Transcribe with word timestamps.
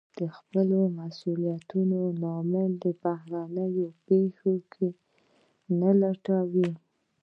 د 0.19 0.21
خپلو 0.35 0.79
مسوليتونو 0.97 1.99
لاملونه 2.21 2.75
په 3.01 3.01
بهرنيو 3.01 3.87
پېښو 4.07 4.53
کې 4.73 4.89
نه 5.79 5.91
لټوي. 6.01 6.69